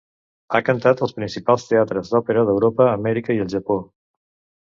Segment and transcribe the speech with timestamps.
[0.51, 3.79] Ha cantat als principals teatres d'òpera d'Europa, Amèrica i el Japó.